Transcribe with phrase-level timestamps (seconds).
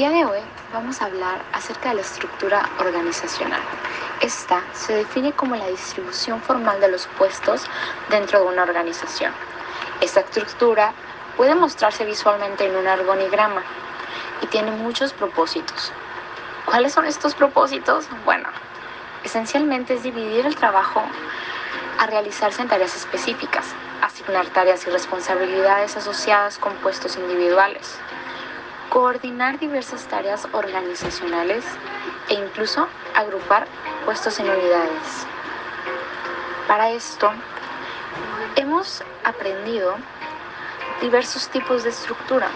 [0.00, 0.40] día de hoy
[0.72, 3.60] vamos a hablar acerca de la estructura organizacional.
[4.22, 7.66] Esta se define como la distribución formal de los puestos
[8.08, 9.30] dentro de una organización.
[10.00, 10.94] Esta estructura
[11.36, 13.62] puede mostrarse visualmente en un organigrama
[14.40, 15.92] y tiene muchos propósitos.
[16.64, 18.06] ¿Cuáles son estos propósitos?
[18.24, 18.48] Bueno,
[19.22, 21.02] esencialmente es dividir el trabajo
[21.98, 23.66] a realizarse en tareas específicas,
[24.00, 27.98] asignar tareas y responsabilidades asociadas con puestos individuales,
[28.90, 31.64] coordinar diversas tareas organizacionales
[32.28, 33.66] e incluso agrupar
[34.04, 35.26] puestos en unidades.
[36.66, 37.30] Para esto,
[38.56, 39.94] hemos aprendido
[41.00, 42.48] diversos tipos de estructura.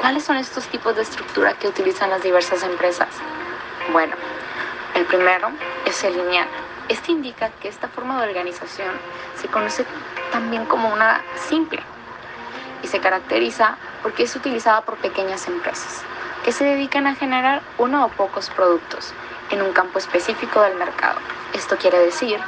[0.00, 3.08] ¿Cuáles son estos tipos de estructura que utilizan las diversas empresas?
[3.92, 4.16] Bueno,
[4.94, 5.50] el primero
[5.86, 6.48] es el lineal.
[6.88, 8.90] Este indica que esta forma de organización
[9.40, 9.86] se conoce
[10.32, 11.80] también como una simple
[12.82, 16.04] y se caracteriza porque es utilizada por pequeñas empresas
[16.44, 19.14] que se dedican a generar uno o pocos productos
[19.50, 21.18] en un campo específico del mercado.
[21.54, 22.38] Esto quiere decir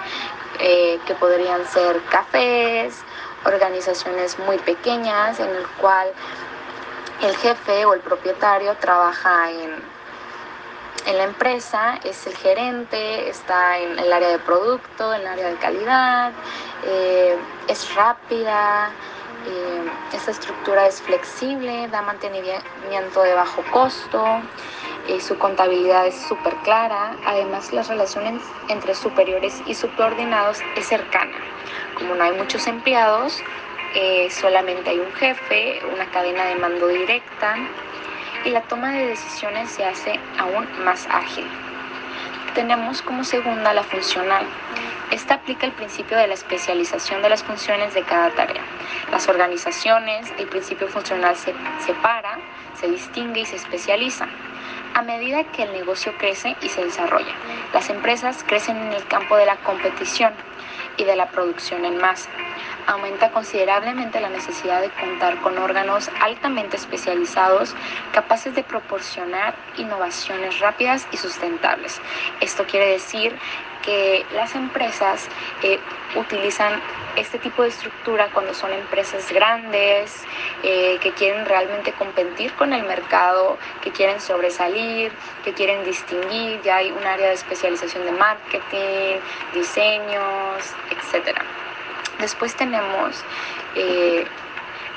[0.60, 3.02] eh, que podrían ser cafés,
[3.46, 6.08] organizaciones muy pequeñas en el cual
[7.22, 9.95] el jefe o el propietario trabaja en,
[11.06, 15.48] en la empresa, es el gerente, está en el área de producto, en el área
[15.50, 16.32] de calidad,
[16.84, 17.36] eh,
[17.68, 18.90] es rápida,
[19.46, 19.90] eh,
[20.28, 24.24] estructura es flexible, da mantenimiento de bajo costo,
[25.08, 31.36] eh, su contabilidad es súper clara, además las relaciones entre superiores y subordinados es cercana.
[31.96, 33.40] Como no hay muchos empleados,
[33.94, 37.56] eh, solamente hay un jefe, una cadena de mando directa
[38.46, 41.44] y la toma de decisiones se hace aún más ágil.
[42.54, 44.46] Tenemos como segunda la funcional.
[45.10, 48.62] Esta aplica el principio de la especialización de las funciones de cada tarea.
[49.10, 51.52] Las organizaciones, el principio funcional se
[51.84, 52.38] separa,
[52.80, 54.28] se distingue y se especializa.
[54.94, 57.34] A medida que el negocio crece y se desarrolla,
[57.74, 60.32] las empresas crecen en el campo de la competición
[60.96, 62.30] y de la producción en masa.
[62.86, 67.74] Aumenta considerablemente la necesidad de contar con órganos altamente especializados
[68.12, 72.00] capaces de proporcionar innovaciones rápidas y sustentables.
[72.40, 73.36] Esto quiere decir
[73.82, 75.28] que las empresas
[75.62, 75.78] eh,
[76.16, 76.80] utilizan
[77.16, 80.24] este tipo de estructura cuando son empresas grandes,
[80.62, 85.12] eh, que quieren realmente competir con el mercado, que quieren sobresalir,
[85.44, 89.18] que quieren distinguir, ya hay un área de especialización de marketing,
[89.54, 91.38] diseños, etc.
[92.20, 93.22] Después tenemos
[93.74, 94.24] eh,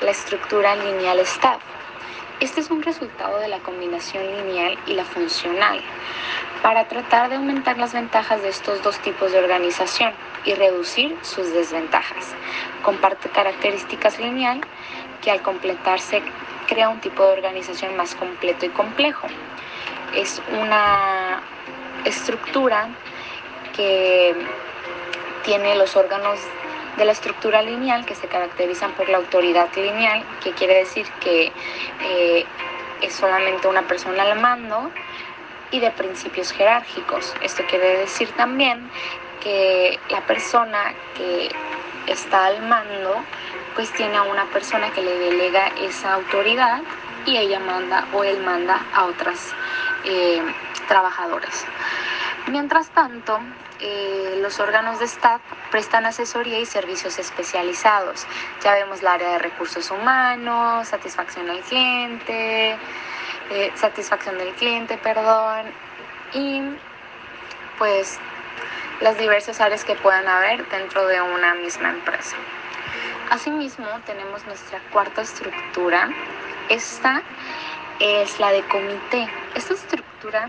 [0.00, 1.60] la estructura lineal staff.
[2.40, 5.82] Este es un resultado de la combinación lineal y la funcional
[6.62, 10.12] para tratar de aumentar las ventajas de estos dos tipos de organización
[10.44, 12.34] y reducir sus desventajas.
[12.82, 14.60] Comparte características lineal
[15.20, 16.22] que al completarse
[16.66, 19.26] crea un tipo de organización más completo y complejo.
[20.14, 21.42] Es una
[22.04, 22.88] estructura
[23.76, 24.34] que
[25.44, 26.38] tiene los órganos
[26.96, 31.52] de la estructura lineal que se caracterizan por la autoridad lineal, que quiere decir que
[32.02, 32.46] eh,
[33.00, 34.90] es solamente una persona al mando
[35.70, 37.34] y de principios jerárquicos.
[37.42, 38.90] Esto quiere decir también
[39.42, 41.50] que la persona que
[42.06, 43.24] está al mando
[43.74, 46.82] pues tiene a una persona que le delega esa autoridad
[47.24, 49.54] y ella manda o él manda a otras
[50.04, 50.42] eh,
[50.88, 51.66] trabajadoras.
[52.50, 53.38] Mientras tanto,
[53.78, 55.40] eh, los órganos de staff
[55.70, 58.26] prestan asesoría y servicios especializados.
[58.64, 62.76] Ya vemos la área de recursos humanos, satisfacción al cliente,
[63.50, 65.66] eh, satisfacción del cliente, perdón,
[66.34, 66.60] y
[67.78, 68.18] pues
[69.00, 72.34] las diversas áreas que puedan haber dentro de una misma empresa.
[73.30, 76.08] Asimismo, tenemos nuestra cuarta estructura.
[76.68, 77.22] Esta
[78.00, 79.28] es la de comité.
[79.54, 80.48] Esta estructura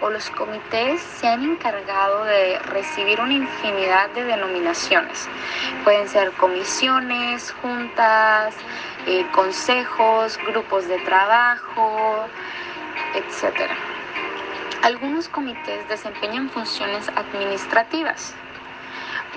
[0.00, 5.28] o los comités se han encargado de recibir una infinidad de denominaciones.
[5.84, 8.54] Pueden ser comisiones, juntas,
[9.06, 12.26] eh, consejos, grupos de trabajo,
[13.14, 13.70] etc.
[14.82, 18.34] Algunos comités desempeñan funciones administrativas,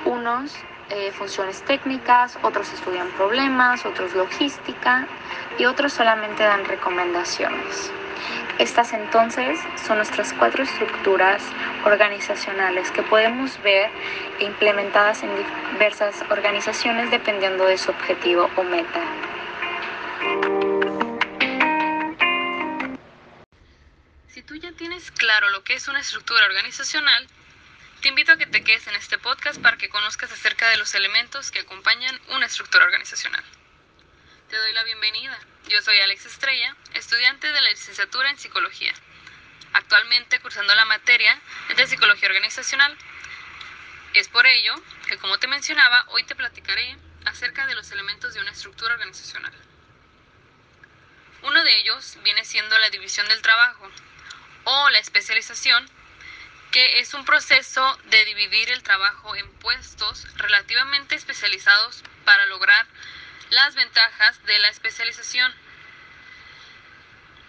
[0.06, 0.56] unos
[0.92, 5.08] eh, funciones técnicas, otros estudian problemas, otros logística
[5.58, 7.92] y otros solamente dan recomendaciones.
[8.60, 9.58] Estas entonces
[9.88, 11.42] son nuestras cuatro estructuras
[11.86, 13.90] organizacionales que podemos ver
[14.40, 15.30] implementadas en
[15.72, 19.02] diversas organizaciones dependiendo de su objetivo o meta.
[24.28, 27.28] Si tú ya tienes claro lo que es una estructura organizacional,
[28.01, 30.95] te invito a que te quedes en este podcast para que conozcas acerca de los
[30.95, 33.44] elementos que acompañan una estructura organizacional.
[34.50, 35.39] Te doy la bienvenida.
[35.68, 38.92] Yo soy Alex Estrella, estudiante de la licenciatura en Psicología.
[39.74, 41.39] Actualmente cursando la materia
[41.77, 42.98] de Psicología Organizacional.
[44.15, 44.74] Es por ello
[45.07, 49.53] que, como te mencionaba, hoy te platicaré acerca de los elementos de una estructura organizacional.
[51.44, 53.92] Uno de ellos viene siendo la división del trabajo
[54.63, 55.88] o la especialización,
[56.72, 62.88] que es un proceso de dividir el trabajo en puestos relativamente especializados para lograr
[63.50, 65.54] las ventajas de la especialización.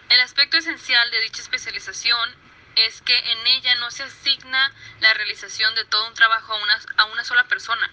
[0.09, 2.37] El aspecto esencial de dicha especialización
[2.75, 6.81] es que en ella no se asigna la realización de todo un trabajo a una,
[6.97, 7.91] a una sola persona,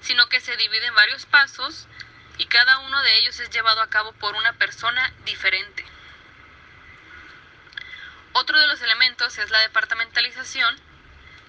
[0.00, 1.86] sino que se divide en varios pasos
[2.38, 5.83] y cada uno de ellos es llevado a cabo por una persona diferente.
[8.36, 10.76] Otro de los elementos es la departamentalización,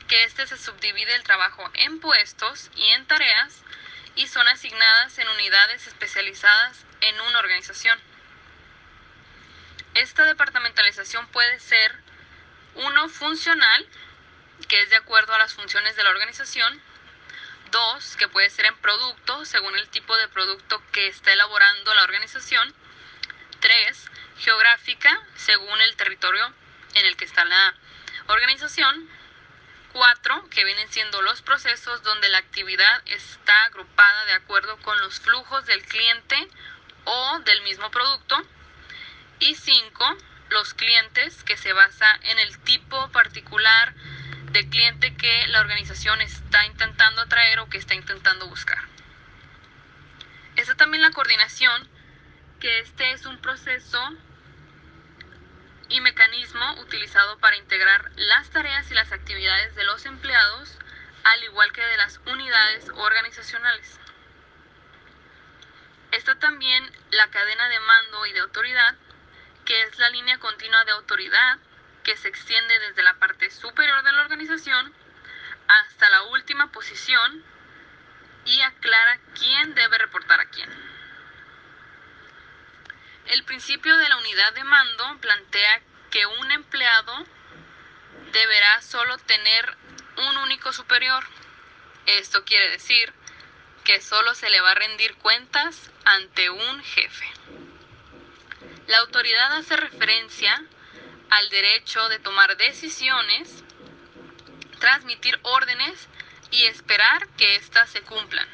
[0.08, 3.64] que éste se subdivide el trabajo en puestos y en tareas
[4.14, 8.00] y son asignadas en unidades especializadas en una organización.
[9.96, 11.92] Esta departamentalización puede ser
[12.76, 13.88] uno funcional,
[14.68, 16.80] que es de acuerdo a las funciones de la organización,
[17.72, 22.04] dos, que puede ser en producto, según el tipo de producto que está elaborando la
[22.04, 22.76] organización,
[23.60, 24.06] tres,
[24.38, 26.54] geográfica, según el territorio
[26.95, 27.75] en el que está la
[28.27, 29.07] organización,
[29.94, 35.19] cuatro, que vienen siendo los procesos donde la actividad está agrupada de acuerdo con los
[35.19, 36.36] flujos del cliente
[37.06, 38.36] o del mismo producto,
[39.39, 40.18] y cinco,
[40.50, 43.94] los clientes, que se basa en el tipo particular
[44.51, 48.80] de cliente que la organización está intentando atraer o que está intentando buscar.
[50.56, 51.89] Está también la coordinación,
[52.59, 54.00] que este es un proceso
[55.90, 60.78] y mecanismo utilizado para integrar las tareas y las actividades de los empleados,
[61.24, 64.00] al igual que de las unidades organizacionales.
[66.12, 68.96] Está también la cadena de mando y de autoridad,
[69.66, 71.58] que es la línea continua de autoridad
[72.04, 74.94] que se extiende desde la parte superior de la organización
[75.68, 77.44] hasta la última posición
[78.46, 80.94] y aclara quién debe reportar a quién.
[83.27, 85.81] El principio de la unidad de mando plantea
[86.12, 87.25] que un empleado
[88.31, 89.75] deberá solo tener
[90.18, 91.25] un único superior.
[92.06, 93.13] Esto quiere decir
[93.83, 97.25] que solo se le va a rendir cuentas ante un jefe.
[98.88, 100.63] La autoridad hace referencia
[101.31, 103.63] al derecho de tomar decisiones,
[104.80, 106.07] transmitir órdenes
[106.51, 108.48] y esperar que éstas se cumplan.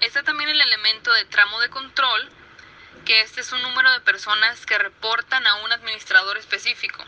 [0.00, 2.30] Está también el elemento de tramo de control,
[3.04, 7.04] que este es un número de personas que reportan a un administrador específico.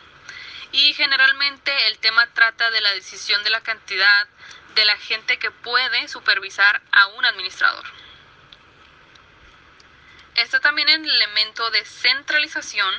[0.72, 4.28] Y generalmente el tema trata de la decisión de la cantidad
[4.74, 7.84] de la gente que puede supervisar a un administrador.
[10.34, 12.94] Está también el elemento de centralización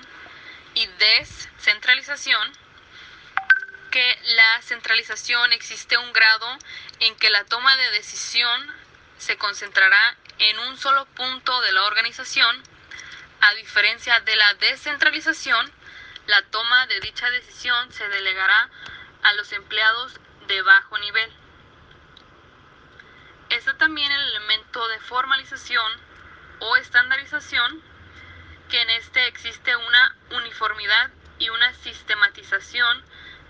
[0.73, 2.51] y descentralización,
[3.91, 6.57] que la centralización existe un grado
[6.99, 8.75] en que la toma de decisión
[9.17, 12.63] se concentrará en un solo punto de la organización,
[13.41, 15.71] a diferencia de la descentralización,
[16.27, 18.69] la toma de dicha decisión se delegará
[19.23, 21.31] a los empleados de bajo nivel.
[23.49, 25.91] Está también el elemento de formalización
[26.59, 27.81] o estandarización,
[28.69, 33.03] que en este existe una uniformidad y una sistematización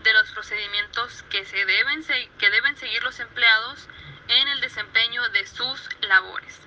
[0.03, 2.05] de los procedimientos que, se deben,
[2.37, 3.87] que deben seguir los empleados
[4.27, 6.59] en el desempeño de sus labores.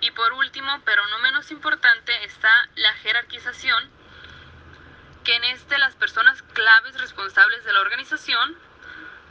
[0.00, 3.90] Y por último, pero no menos importante, está la jerarquización,
[5.24, 8.56] que en este las personas claves responsables de la organización,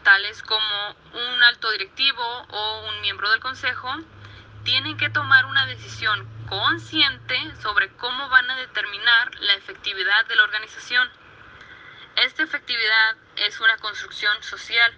[0.04, 3.90] tales como un alto directivo o un miembro del consejo,
[4.64, 10.44] tienen que tomar una decisión consciente sobre cómo van a determinar la efectividad de la
[10.44, 11.10] organización.
[12.18, 14.94] Esta efectividad es una construcción social,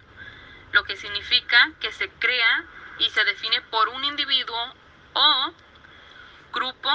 [0.73, 2.65] lo que significa que se crea
[2.99, 4.75] y se define por un individuo
[5.13, 5.53] o
[6.53, 6.89] grupo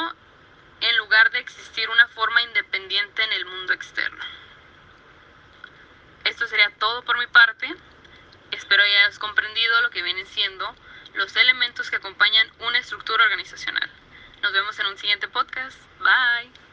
[0.81, 4.25] en lugar de existir una forma independiente en el mundo externo.
[6.25, 7.75] Esto sería todo por mi parte.
[8.51, 10.75] Espero hayas comprendido lo que vienen siendo
[11.15, 13.91] los elementos que acompañan una estructura organizacional.
[14.43, 15.79] Nos vemos en un siguiente podcast.
[15.99, 16.66] Bye.